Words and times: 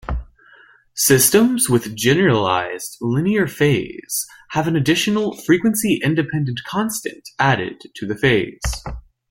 Systems 0.95 1.69
with 1.69 1.95
generalized 1.95 2.97
linear 3.01 3.45
phase 3.45 4.25
have 4.49 4.67
an 4.67 4.75
additional 4.75 5.37
frequency-independent 5.45 6.61
constant 6.65 7.29
added 7.37 7.83
to 7.97 8.07
the 8.07 8.15
phase. 8.17 8.59